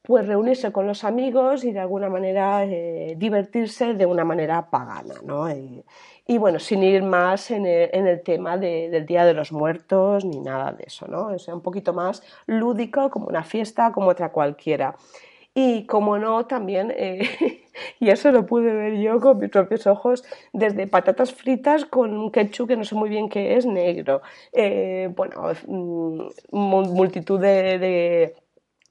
pues 0.00 0.26
reunirse 0.26 0.72
con 0.72 0.86
los 0.86 1.04
amigos 1.04 1.64
y 1.64 1.72
de 1.72 1.80
alguna 1.80 2.08
manera 2.08 2.64
eh, 2.64 3.14
divertirse 3.18 3.92
de 3.94 4.06
una 4.06 4.24
manera 4.24 4.70
pagana, 4.70 5.14
¿no? 5.22 5.50
Y, 5.50 6.38
bueno, 6.38 6.58
sin 6.58 6.82
ir 6.82 7.02
más 7.02 7.50
en 7.50 7.66
el, 7.66 8.22
tema 8.22 8.56
del 8.56 9.04
Día 9.04 9.26
de 9.26 9.34
los 9.34 9.52
Muertos 9.52 10.24
ni 10.24 10.40
nada 10.40 10.72
de 10.72 10.84
eso, 10.86 11.06
¿no? 11.06 11.30
Es 11.34 11.46
un 11.48 11.60
poquito 11.60 11.92
más 11.92 12.22
lúdico, 12.46 13.10
como 13.10 13.26
una 13.26 13.44
fiesta, 13.44 13.92
como 13.92 14.08
otra 14.08 14.32
cualquiera. 14.32 14.96
Y 15.54 15.84
como 15.86 16.18
no, 16.18 16.46
también, 16.46 16.92
eh, 16.96 17.28
y 18.00 18.10
eso 18.10 18.30
lo 18.32 18.46
pude 18.46 18.72
ver 18.72 18.98
yo 18.98 19.20
con 19.20 19.38
mis 19.38 19.50
propios 19.50 19.86
ojos, 19.86 20.24
desde 20.52 20.86
patatas 20.86 21.32
fritas 21.32 21.84
con 21.84 22.16
un 22.16 22.30
ketchup 22.30 22.68
que 22.68 22.76
no 22.76 22.84
sé 22.84 22.94
muy 22.94 23.08
bien 23.08 23.28
qué 23.28 23.56
es, 23.56 23.66
negro. 23.66 24.22
Eh, 24.52 25.10
bueno, 25.14 25.52
mm, 25.66 26.28
multitud 26.50 27.40
de, 27.40 27.78
de, 27.78 28.34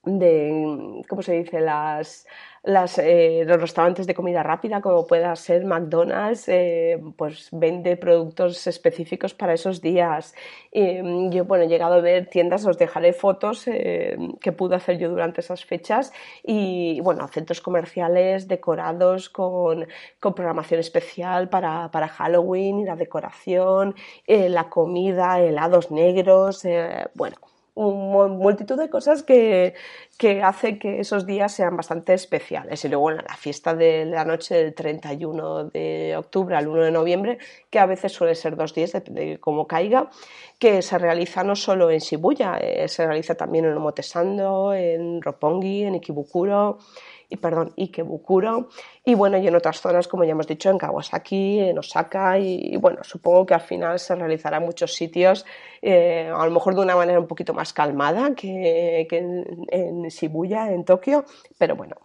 ¿cómo 0.03 1.21
se 1.21 1.33
dice? 1.33 1.61
Las 1.61 2.25
eh, 2.63 3.43
los 3.47 3.59
restaurantes 3.59 4.05
de 4.05 4.13
comida 4.13 4.43
rápida, 4.43 4.81
como 4.81 5.07
pueda 5.07 5.35
ser 5.35 5.65
McDonald's, 5.65 6.47
eh, 6.47 7.01
pues 7.17 7.49
vende 7.51 7.97
productos 7.97 8.67
específicos 8.67 9.33
para 9.33 9.53
esos 9.53 9.81
días. 9.81 10.35
yo, 10.71 11.45
bueno, 11.45 11.63
he 11.63 11.67
llegado 11.67 11.95
a 11.95 12.01
ver 12.01 12.27
tiendas, 12.27 12.65
os 12.65 12.77
dejaré 12.77 13.13
fotos 13.13 13.67
eh, 13.67 14.15
que 14.39 14.51
pude 14.51 14.75
hacer 14.75 14.99
yo 14.99 15.09
durante 15.09 15.41
esas 15.41 15.65
fechas 15.65 16.13
y, 16.43 16.99
bueno, 17.01 17.27
centros 17.29 17.61
comerciales 17.61 18.47
decorados 18.47 19.29
con, 19.29 19.87
con 20.19 20.33
programación 20.35 20.79
especial 20.79 21.49
para, 21.49 21.89
para, 21.91 22.07
Halloween 22.09 22.79
y 22.79 22.85
la 22.85 22.95
decoración, 22.95 23.95
la 24.27 24.69
comida, 24.69 25.39
helados 25.39 25.91
negros, 25.91 26.63
bueno 27.15 27.50
multitud 27.75 28.77
de 28.77 28.89
cosas 28.89 29.23
que, 29.23 29.73
que 30.17 30.43
hace 30.43 30.77
que 30.77 30.99
esos 30.99 31.25
días 31.25 31.53
sean 31.53 31.77
bastante 31.77 32.13
especiales. 32.13 32.83
Y 32.83 32.89
luego 32.89 33.11
la 33.11 33.35
fiesta 33.37 33.73
de 33.73 34.05
la 34.05 34.25
noche 34.25 34.55
del 34.55 34.73
31 34.73 35.65
de 35.65 36.15
octubre 36.17 36.55
al 36.55 36.67
1 36.67 36.83
de 36.83 36.91
noviembre, 36.91 37.37
que 37.69 37.79
a 37.79 37.85
veces 37.85 38.11
suele 38.11 38.35
ser 38.35 38.55
dos 38.55 38.73
días, 38.73 38.91
depende 38.91 39.25
de 39.25 39.39
cómo 39.39 39.67
caiga, 39.67 40.09
que 40.59 40.81
se 40.81 40.97
realiza 40.97 41.43
no 41.43 41.55
solo 41.55 41.89
en 41.89 41.99
Shibuya, 41.99 42.57
eh, 42.57 42.87
se 42.87 43.05
realiza 43.05 43.35
también 43.35 43.65
en 43.65 43.77
Omotesando, 43.77 44.73
en 44.73 45.21
Roppongi, 45.21 45.83
en 45.83 45.95
Ikebukuro 45.95 46.79
y 47.31 47.37
perdón, 47.37 47.73
Ikebukuro, 47.77 48.67
y 49.05 49.15
bueno, 49.15 49.37
y 49.37 49.47
en 49.47 49.55
otras 49.55 49.79
zonas, 49.79 50.09
como 50.09 50.25
ya 50.25 50.31
hemos 50.31 50.47
dicho, 50.47 50.69
en 50.69 50.77
Kawasaki, 50.77 51.61
en 51.61 51.79
Osaka, 51.79 52.37
y, 52.37 52.75
bueno, 52.75 53.05
supongo 53.05 53.45
que 53.45 53.53
al 53.53 53.61
final 53.61 53.97
se 53.99 54.15
realizará 54.15 54.57
en 54.57 54.63
muchos 54.63 54.93
sitios, 54.93 55.45
eh, 55.81 56.29
a 56.31 56.45
lo 56.45 56.51
mejor 56.51 56.75
de 56.75 56.81
una 56.81 56.95
manera 56.95 57.21
un 57.21 57.27
poquito 57.27 57.53
más 57.53 57.71
calmada 57.71 58.35
que, 58.35 59.07
en, 59.09 60.03
Shibuya, 60.09 60.73
en 60.73 60.83
Tokio, 60.83 61.23
pero 61.57 61.75
bueno. 61.75 61.95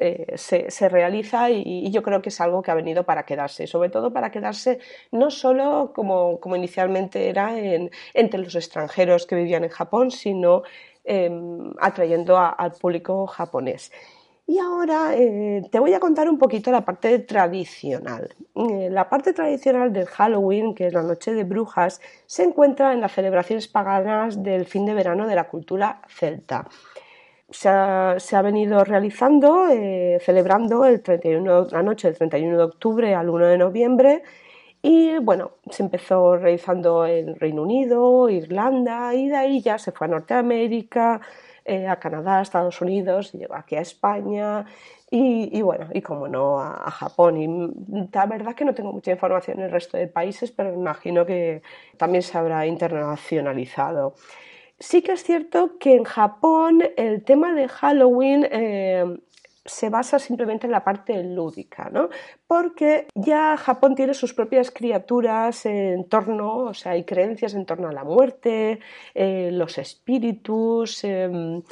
Eh, 0.00 0.34
se, 0.36 0.88
realiza 0.88 1.50
y, 1.50 1.90
yo 1.90 2.04
creo 2.04 2.22
que 2.22 2.28
es 2.28 2.40
algo 2.40 2.62
que 2.62 2.70
ha 2.70 2.74
venido 2.74 3.02
para 3.02 3.24
quedarse, 3.24 3.66
sobre 3.66 3.88
todo 3.88 4.12
para 4.12 4.30
quedarse 4.30 4.78
no 5.10 5.28
solo 5.28 5.92
como, 5.92 6.38
como 6.38 6.54
inicialmente 6.54 7.28
era 7.28 7.58
en, 7.58 7.90
entre 8.14 8.38
los 8.38 8.54
extranjeros 8.54 9.26
que 9.26 9.34
vivían 9.34 9.64
en 9.64 9.70
Japón, 9.70 10.12
sino 10.12 10.62
em, 11.02 11.72
atrayendo 11.80 12.38
al 12.38 12.70
público 12.80 13.26
japonés. 13.26 13.90
Y 14.50 14.58
ahora 14.60 15.14
eh, 15.14 15.62
te 15.70 15.78
voy 15.78 15.92
a 15.92 16.00
contar 16.00 16.26
un 16.26 16.38
poquito 16.38 16.70
la 16.70 16.82
parte 16.82 17.18
tradicional. 17.18 18.34
Eh, 18.54 18.88
la 18.90 19.06
parte 19.10 19.34
tradicional 19.34 19.92
del 19.92 20.06
Halloween, 20.06 20.74
que 20.74 20.86
es 20.86 20.94
la 20.94 21.02
noche 21.02 21.34
de 21.34 21.44
brujas, 21.44 22.00
se 22.24 22.44
encuentra 22.44 22.94
en 22.94 23.02
las 23.02 23.12
celebraciones 23.12 23.68
paganas 23.68 24.42
del 24.42 24.64
fin 24.64 24.86
de 24.86 24.94
verano 24.94 25.26
de 25.26 25.34
la 25.34 25.48
cultura 25.48 26.00
celta. 26.08 26.66
Se 27.50 27.68
ha, 27.68 28.42
venido 28.42 28.82
realizando, 28.84 29.68
eh, 29.68 30.18
celebrando 30.24 30.86
el 30.86 31.02
31, 31.02 31.66
la 31.70 31.82
noche 31.82 32.08
del 32.08 32.16
31 32.16 32.56
de 32.56 32.64
octubre 32.64 33.14
al 33.14 33.28
1 33.28 33.46
de 33.48 33.58
noviembre 33.58 34.22
y 34.80 35.18
bueno, 35.18 35.52
se 35.70 35.82
empezó 35.82 36.36
realizando 36.36 37.04
en 37.04 37.36
Reino 37.36 37.62
Unido, 37.62 38.30
Irlanda 38.30 39.14
y 39.14 39.28
de 39.28 39.36
ahí 39.36 39.60
ya 39.60 39.78
se 39.78 39.92
fue 39.92 40.06
a 40.06 40.10
Norteamérica, 40.10 41.20
eh, 41.68 41.86
a 41.86 42.00
Canadá, 42.00 42.38
a 42.38 42.42
Estados 42.42 42.80
Unidos, 42.80 43.32
llegó 43.32 43.54
aquí 43.54 43.76
a 43.76 43.80
España 43.80 44.66
y, 45.10 45.62
bueno, 45.62 45.88
y 45.94 46.02
como 46.02 46.28
no, 46.28 46.60
a, 46.60 46.90
Japón. 46.90 47.36
Y 47.36 48.08
la 48.12 48.26
verdad 48.26 48.54
que 48.54 48.64
no 48.64 48.74
tengo 48.74 48.92
mucha 48.92 49.10
información 49.10 49.58
en 49.58 49.66
el 49.66 49.70
resto 49.70 49.96
de 49.96 50.06
países, 50.06 50.50
pero 50.50 50.72
imagino 50.72 51.24
que 51.24 51.62
también 51.96 52.22
se 52.22 52.36
habrá 52.36 52.66
internacionalizado. 52.66 54.14
Sí 54.78 55.02
que 55.02 55.12
es 55.12 55.24
cierto 55.24 55.78
que 55.78 55.94
en 55.96 56.04
Japón 56.04 56.82
el 56.96 57.24
tema 57.24 57.52
de 57.54 57.68
Halloween 57.68 58.46
eh, 58.50 59.18
se 59.68 59.90
basa 59.90 60.18
simplemente 60.18 60.66
en 60.66 60.72
la 60.72 60.84
parte 60.84 61.22
lúdica, 61.22 61.88
¿no? 61.90 62.08
Porque 62.46 63.06
ya 63.14 63.56
Japón 63.56 63.94
tiene 63.94 64.14
sus 64.14 64.34
propias 64.34 64.70
criaturas 64.70 65.66
en 65.66 66.08
torno, 66.08 66.56
o 66.56 66.74
sea, 66.74 66.92
hay 66.92 67.04
creencias 67.04 67.54
en 67.54 67.66
torno 67.66 67.88
a 67.88 67.92
la 67.92 68.04
muerte, 68.04 68.80
eh, 69.14 69.50
los 69.52 69.78
espíritus, 69.78 71.04
em, 71.04 71.62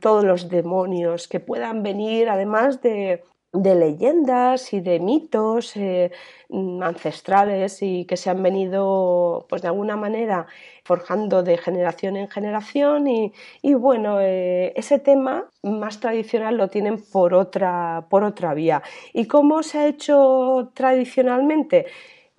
todos 0.00 0.24
los 0.24 0.48
demonios 0.48 1.28
que 1.28 1.40
puedan 1.40 1.82
venir, 1.82 2.28
además 2.28 2.82
de, 2.82 3.22
de 3.62 3.74
leyendas 3.74 4.72
y 4.72 4.80
de 4.80 5.00
mitos 5.00 5.76
eh, 5.76 6.10
mm, 6.48 6.82
ancestrales 6.82 7.82
y 7.82 8.04
que 8.04 8.16
se 8.16 8.30
han 8.30 8.42
venido 8.42 9.46
pues 9.48 9.62
de 9.62 9.68
alguna 9.68 9.96
manera 9.96 10.46
forjando 10.84 11.42
de 11.42 11.58
generación 11.58 12.16
en 12.16 12.28
generación 12.28 13.06
y, 13.08 13.32
bueno 13.74 14.20
eh, 14.20 14.72
ese 14.76 14.98
tema 14.98 15.50
más 15.62 16.00
tradicional 16.00 16.56
lo 16.56 16.68
tienen 16.68 17.02
por 17.12 17.34
otra 17.34 18.06
por 18.10 18.24
otra 18.24 18.54
vía. 18.54 18.82
Y 19.12 19.26
cómo 19.26 19.62
se 19.62 19.78
ha 19.78 19.86
hecho 19.86 20.70
tradicionalmente 20.74 21.86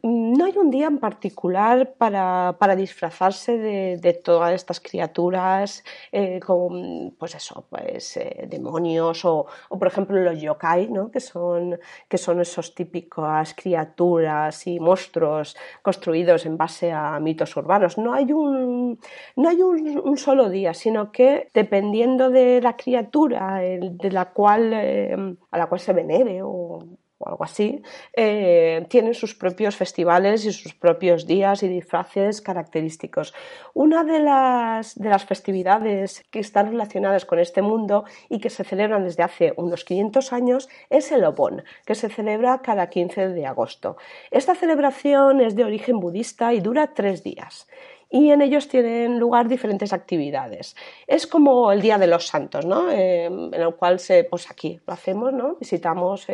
no 0.04 0.46
hay 0.46 0.58
un 0.58 0.70
día 0.70 0.88
en 0.88 1.00
particular 1.00 1.96
para, 1.98 2.76
disfrazarse 2.76 3.58
de, 3.58 4.14
todas 4.14 4.54
estas 4.54 4.80
criaturas 4.80 5.84
eh, 6.12 6.40
con, 6.40 7.16
pues 7.18 7.36
eso, 7.36 7.66
pues 7.70 8.18
eh, 8.18 8.46
demonios 8.48 9.26
o, 9.26 9.48
por 9.70 9.88
ejemplo 9.88 10.20
los 10.20 10.40
yokai, 10.40 10.90
¿no? 10.90 11.10
que, 11.10 11.20
son, 11.20 11.80
que 12.08 12.18
son 12.18 12.42
esos 12.42 12.76
típicas 12.76 13.54
criaturas 13.56 14.68
y 14.68 14.80
monstruos 14.80 15.56
construidos 15.82 16.46
en 16.46 16.58
base 16.58 16.92
a 16.92 17.20
mitos 17.20 17.56
urbanos. 17.58 17.98
No 17.98 18.14
hay 18.14 18.32
un, 18.32 19.00
no 19.36 19.50
hay 19.50 19.62
un, 19.62 20.18
solo 20.18 20.50
día, 20.50 20.74
sino 20.74 21.12
que 21.12 21.50
dependiendo 21.54 22.30
de 22.30 22.62
la 22.62 22.76
criatura 22.76 23.58
de 23.58 24.12
la 24.12 24.32
cual, 24.32 24.72
eh, 24.74 25.36
a 25.52 25.58
la 25.58 25.68
cual 25.68 25.80
se 25.80 25.94
venere 25.94 26.42
o 26.44 26.80
o 27.20 27.30
algo 27.30 27.44
así, 27.44 27.82
eh, 28.14 28.86
tienen 28.90 29.14
sus 29.14 29.36
propios 29.36 29.76
festivales 29.76 30.46
y 30.46 30.52
sus 30.52 30.74
propios 30.74 31.26
días 31.26 31.64
y 31.64 31.68
disfraces 31.68 32.42
característicos. 32.42 33.34
Una 33.74 34.04
de 34.04 34.20
las, 34.20 34.96
de 34.96 35.10
las 35.10 35.26
festividades 35.26 36.24
que 36.30 36.40
están 36.40 36.68
relacionadas 36.72 37.26
con 37.26 37.40
este 37.40 37.62
mundo 37.62 38.06
y 38.30 38.40
que 38.40 38.50
se 38.50 38.64
celebran 38.64 39.04
desde 39.04 39.24
hace 39.24 39.54
unos 39.58 39.84
500 39.84 40.34
años 40.34 40.70
es 40.90 41.12
el 41.12 41.24
Obon, 41.24 41.64
que 41.86 41.96
se 41.96 42.10
celebra 42.10 42.62
cada 42.62 42.90
15 42.90 43.30
de 43.30 43.46
agosto. 43.46 43.98
Esta 44.32 44.56
celebración 44.56 45.42
es 45.42 45.56
de 45.56 45.64
origen 45.64 46.00
budista 46.00 46.54
y 46.54 46.60
dura 46.60 46.94
tres 46.94 47.24
días 47.24 47.68
y 48.10 48.32
en 48.32 48.42
ellos 48.42 48.68
tienen 48.68 49.20
lugar 49.20 49.48
diferentes 49.48 49.94
actividades. 49.94 50.76
Es 51.08 51.28
como 51.28 51.72
el 51.72 51.82
Día 51.82 51.98
de 51.98 52.08
los 52.08 52.28
Santos, 52.28 52.66
¿no? 52.66 52.90
Eh, 52.90 53.26
en 53.26 53.54
el 53.54 53.76
cual 53.76 54.00
se, 54.00 54.24
pues 54.24 54.50
aquí 54.50 54.80
lo 54.86 54.94
hacemos, 54.94 55.34
¿no? 55.34 55.56
visitamos 55.56 56.28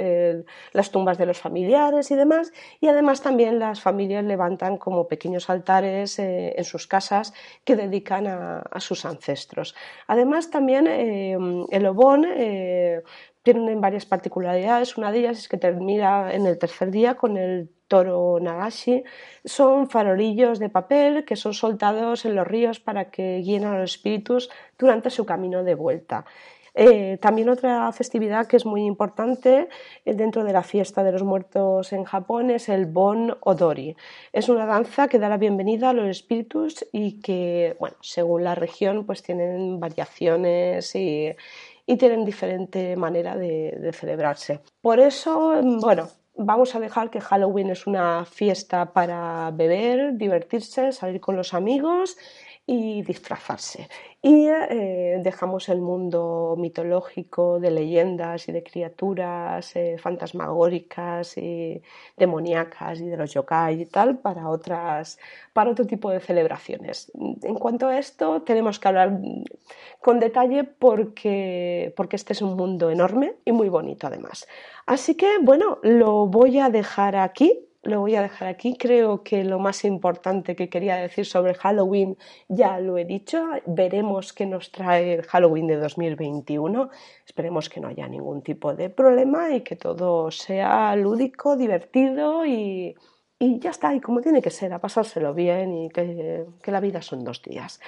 las 0.74 0.92
tumbas 0.92 1.18
de 1.18 1.25
los 1.25 1.39
familiares 1.39 2.12
y 2.12 2.15
demás, 2.15 2.51
y 2.80 2.88
además 2.88 3.22
también 3.22 3.60
las 3.60 3.82
familias 3.82 4.24
levantan 4.24 4.77
como 4.77 5.08
pequeños 5.08 5.50
altares 5.50 6.20
eh, 6.20 6.53
en 6.58 6.63
sus 6.63 6.88
casas 6.88 7.34
que 7.63 7.75
dedican 7.75 8.27
a, 8.27 8.63
sus 8.80 9.06
ancestros. 9.06 9.75
Además 10.08 10.50
también 10.50 10.88
eh, 10.88 11.38
el 11.72 11.86
Obón 11.86 12.25
tienen 13.44 13.82
varias 13.82 14.06
particularidades. 14.06 14.98
Una 14.98 15.12
de 15.12 15.20
ellas 15.20 15.38
es 15.38 15.48
que 15.48 15.58
termina 15.58 16.34
en 16.34 16.46
el 16.46 16.58
tercer 16.58 16.92
día 16.92 17.15
con 17.15 17.38
el 17.38 17.70
toro 17.93 18.39
nagashi. 18.47 19.03
Son 19.45 19.88
farolillos 19.93 20.57
de 20.63 20.69
papel 20.79 21.25
que 21.27 21.35
son 21.35 21.53
soltados 21.53 22.25
en 22.25 22.33
los 22.38 22.47
ríos 22.47 22.79
para 22.79 23.12
que 23.13 23.25
guíen 23.45 23.65
a 23.65 23.77
los 23.77 23.91
espíritus 23.93 24.50
durante 24.79 25.12
su 25.12 25.23
camino 25.31 25.63
de 25.63 25.75
vuelta. 25.75 26.25
Eh, 26.75 27.19
también 27.21 27.50
otra 27.50 27.91
festividad 27.91 28.47
que 28.47 28.57
es 28.57 28.65
muy 28.65 28.81
importante 28.83 29.69
eh, 30.05 30.13
dentro 30.15 30.43
de 30.43 30.53
la 30.53 30.63
fiesta 30.63 31.03
de 31.03 31.12
los 31.12 31.21
muertos 31.21 31.93
en 31.93 32.03
Japón 32.03 32.50
es 32.50 32.67
el 32.67 32.88
Bon 32.88 33.38
Odori. 33.41 33.95
Es 34.31 34.50
una 34.50 34.65
danza 34.65 35.07
que 35.07 35.19
da 35.19 35.29
la 35.29 35.38
bienvenida 35.38 35.91
a 35.91 35.93
los 35.93 36.07
espíritus 36.07 36.83
y 36.91 37.21
que, 37.21 37.75
bueno, 37.79 37.97
según 38.01 38.43
la 38.43 38.55
región, 38.55 39.05
pues 39.05 39.21
tienen 39.21 39.79
variaciones 39.79 40.95
y, 40.95 41.35
y 41.85 41.97
tienen 41.97 42.25
diferente 42.25 42.95
manera 42.95 43.35
de, 43.35 43.91
celebrarse. 43.93 44.62
Por 44.81 45.00
eso, 45.00 45.62
bueno, 45.79 46.09
vamos 46.35 46.75
a 46.75 46.79
dejar 46.79 47.09
que 47.09 47.21
Halloween 47.21 47.69
es 47.69 47.87
una 47.87 48.25
fiesta 48.25 48.93
para 48.93 49.51
beber, 49.51 50.17
divertirse, 50.17 50.91
salir 50.91 51.21
con 51.21 51.35
los 51.35 51.53
amigos 51.53 52.17
y 52.65 53.01
disfrazarse. 53.01 53.89
Y 54.22 54.48
eh, 54.48 55.20
dejamos 55.22 55.67
el 55.67 55.82
mundo 55.82 56.55
mitológico 56.58 57.60
de 57.60 57.72
leyendas 57.72 58.48
y 58.48 58.53
de 58.53 58.63
criaturas 58.63 59.75
eh, 59.75 59.98
fantasmagóricas 59.98 61.38
y 61.38 61.82
demoníacas 62.15 63.01
y 63.01 63.08
de 63.08 63.17
los 63.17 63.34
yokai 63.34 63.82
y 63.82 63.86
tal 63.86 64.20
para, 64.20 64.48
otras, 64.48 65.20
para 65.51 65.72
otro 65.72 65.86
tipo 65.86 66.10
de 66.10 66.22
celebraciones. 66.22 67.12
En 67.41 67.55
cuanto 67.55 67.88
a 67.88 68.00
esto, 68.00 68.43
tenemos 68.43 68.79
que 68.79 68.88
hablar 68.88 69.20
con 70.00 70.22
detalle 70.22 70.63
porque, 70.63 71.93
porque 71.98 72.15
este 72.15 72.32
es 72.32 72.41
un 72.41 72.55
mundo 72.55 72.89
enorme 72.89 73.36
y 73.43 73.51
muy 73.51 73.67
bonito 73.67 74.08
además. 74.08 74.48
Así 74.86 75.15
que, 75.15 75.38
bueno, 75.41 75.79
lo 75.82 76.27
voy 76.27 76.60
a 76.60 76.70
dejar 76.70 77.17
aquí 77.17 77.67
lo 77.83 77.99
voy 77.99 78.15
a 78.15 78.21
dejar 78.21 78.47
aquí. 78.47 78.75
Creo 78.77 79.23
que 79.23 79.43
lo 79.43 79.59
más 79.59 79.83
importante 79.85 80.55
que 80.55 80.69
quería 80.69 80.95
decir 80.95 81.25
sobre 81.25 81.53
Halloween 81.53 82.17
ya 82.47 82.79
lo 82.79 82.97
he 82.97 83.05
dicho. 83.05 83.45
Veremos 83.65 84.33
qué 84.33 84.45
nos 84.45 84.71
trae 84.71 85.13
el 85.13 85.23
Halloween 85.23 85.67
de 85.67 85.77
2021. 85.77 86.89
Esperemos 87.25 87.69
que 87.69 87.79
no 87.79 87.89
haya 87.89 88.07
ningún 88.07 88.41
tipo 88.41 88.73
de 88.73 88.89
problema 88.89 89.53
y 89.53 89.61
que 89.61 89.75
todo 89.75 90.31
sea 90.31 90.95
lúdico, 90.95 91.55
divertido 91.57 92.45
y, 92.45 92.95
ya 93.39 93.71
está. 93.71 93.93
Y 93.93 93.99
como 93.99 94.21
tiene 94.21 94.41
que 94.41 94.49
ser, 94.49 94.71
a 94.71 94.79
pasárselo 94.79 95.33
bien 95.33 95.73
y 95.73 95.89
que, 95.89 96.45
que 96.61 96.71
la 96.71 96.79
vida 96.79 97.01
son 97.01 97.25
dos 97.25 97.41
días. 97.41 97.81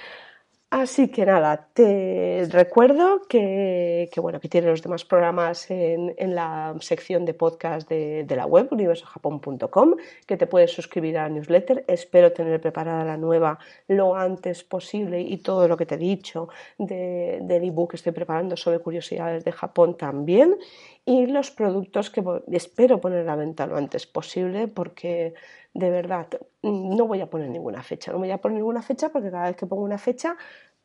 Así 0.77 1.07
que 1.07 1.25
nada, 1.25 1.69
te 1.71 2.49
recuerdo 2.51 3.21
que, 3.29 4.09
bueno, 4.17 4.41
que 4.41 4.49
tienes 4.49 4.69
los 4.69 4.81
demás 4.81 5.05
programas 5.05 5.71
en, 5.71 6.13
la 6.35 6.75
sección 6.81 7.23
de 7.23 7.33
podcast 7.33 7.87
de, 7.87 8.25
la 8.35 8.45
web, 8.45 8.67
universojapón.com, 8.71 9.95
que 10.27 10.35
te 10.35 10.47
puedes 10.47 10.73
suscribir 10.73 11.17
a 11.17 11.23
la 11.23 11.29
newsletter. 11.29 11.85
Espero 11.87 12.33
tener 12.33 12.59
preparada 12.59 13.05
la 13.05 13.15
nueva 13.15 13.57
lo 13.87 14.17
antes 14.17 14.65
posible 14.65 15.21
y 15.21 15.37
todo 15.37 15.69
lo 15.69 15.77
que 15.77 15.85
te 15.85 15.95
he 15.95 15.97
dicho 15.97 16.49
del 16.77 17.63
ebook 17.63 17.91
que 17.91 17.95
estoy 17.95 18.11
preparando 18.11 18.57
sobre 18.57 18.79
curiosidades 18.79 19.45
de 19.45 19.53
Japón 19.53 19.95
también. 19.95 20.57
Y 21.05 21.27
los 21.27 21.51
productos 21.51 22.09
que 22.09 22.21
espero 22.51 22.99
poner 22.99 23.19
a 23.19 23.23
la 23.23 23.35
venta 23.37 23.65
lo 23.65 23.77
antes 23.77 24.07
posible 24.07 24.67
porque 24.67 25.35
de 25.75 25.89
verdad, 25.89 26.27
no 26.63 27.05
voy 27.05 27.19
a 27.19 27.29
poner 27.29 27.49
ninguna 27.49 27.83
fecha, 27.83 28.13
no 28.13 28.17
voy 28.17 28.31
a 28.31 28.37
poner 28.37 28.59
ninguna 28.59 28.81
fecha 28.81 29.09
porque 29.09 29.29
cada 29.29 29.47
vez 29.47 29.57
que 29.57 29.65
pongo 29.65 29.83
una 29.83 29.97
fecha 29.97 30.37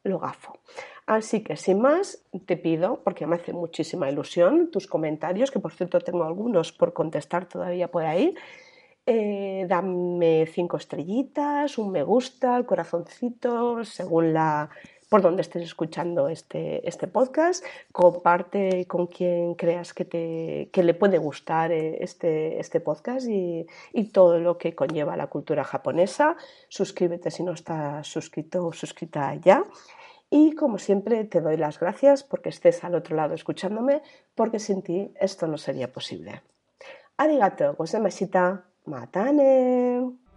lo 0.05 0.19
gafo. 0.19 0.59
Así 1.07 1.43
que 1.43 1.57
sin 1.57 1.81
más, 1.81 2.25
te 2.47 2.57
pido, 2.57 3.03
porque 3.03 3.27
me 3.27 3.37
hace 3.37 3.53
muchísima 3.53 4.09
ilusión, 4.09 4.71
tus 4.71 4.87
comentarios, 4.87 5.51
que 5.51 5.59
por 5.59 5.73
cierto 5.73 6.01
tengo 6.01 6.25
algunos 6.25 6.73
por 6.73 6.93
contestar 6.93 7.47
todavía 7.47 7.91
por 7.91 8.05
ahí. 8.05 8.35
Eh, 9.07 9.67
dame 9.69 10.47
cinco 10.47 10.77
estrellitas, 10.77 11.79
un 11.79 11.91
me 11.91 12.03
gusta, 12.03 12.57
el 12.57 12.67
corazoncito, 12.67 13.85
según 13.85 14.33
la, 14.35 14.71
por 15.11 15.23
donde 15.23 15.42
estés 15.42 15.64
escuchando 15.64 16.29
este, 16.29 16.88
este 16.88 17.09
podcast. 17.09 17.62
Comparte 17.92 18.87
con 18.87 19.09
quien 19.09 19.55
creas 19.57 19.92
que, 19.92 20.07
te, 20.07 20.70
que 20.73 20.83
le 20.83 20.94
puede 20.94 21.18
gustar 21.18 21.73
eh, 21.73 21.99
este, 22.01 22.59
este 22.61 22.81
podcast 22.81 23.27
y, 23.29 23.66
todo 24.12 24.38
lo 24.40 24.57
que 24.57 24.75
conlleva 24.75 25.16
la 25.16 25.27
cultura 25.27 25.62
japonesa. 25.62 26.37
Suscríbete 26.68 27.31
si 27.31 27.42
no 27.42 27.53
estás 27.53 28.07
suscrito 28.07 28.66
o 28.66 28.73
suscrita 28.73 29.35
ya. 29.35 29.64
Y 30.31 30.55
como 30.55 30.79
siempre 30.79 31.25
te 31.25 31.40
doy 31.40 31.57
las 31.57 31.79
gracias 31.79 32.23
porque 32.23 32.49
estés 32.49 32.83
al 32.85 32.94
otro 32.94 33.16
lado 33.16 33.35
escuchándome, 33.35 34.03
porque 34.35 34.59
sin 34.59 34.83
ti 34.83 35.12
esto 35.20 35.46
no 35.46 35.59
sería 35.59 35.92
posible. 35.92 36.42
Arigato, 37.16 37.75
gozaimashita, 37.75 38.64
matane. 38.87 40.30